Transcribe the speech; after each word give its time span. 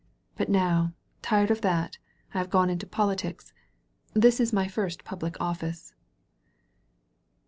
But 0.35 0.49
now» 0.49 0.93
tired 1.21 1.51
of 1.51 1.61
that> 1.61 1.99
I 2.33 2.39
have 2.39 2.49
gone 2.49 2.71
into 2.71 2.87
politics. 2.87 3.53
This 4.15 4.39
is 4.39 4.51
my 4.51 4.67
first 4.67 5.03
public 5.03 5.35
oflSce." 5.35 5.93